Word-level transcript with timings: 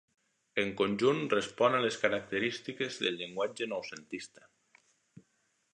En 0.61 0.71
conjunt 0.79 1.19
respon 1.33 1.77
a 1.79 1.81
les 1.83 1.99
característiques 2.05 2.99
del 3.05 3.21
llenguatge 3.21 3.69
noucentista. 3.75 4.49